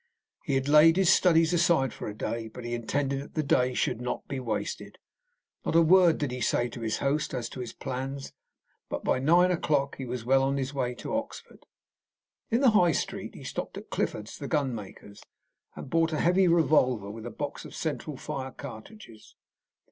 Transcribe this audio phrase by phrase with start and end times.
[0.43, 3.75] He had laid his studies aside for a day, but he intended that the day
[3.75, 4.97] should not be wasted.
[5.63, 8.33] Not a word did he say to his host as to his plans,
[8.89, 11.67] but by nine o'clock he was well on his way to Oxford.
[12.49, 15.21] In the High Street he stopped at Clifford's, the gun maker's,
[15.75, 19.35] and bought a heavy revolver, with a box of central fire cartridges.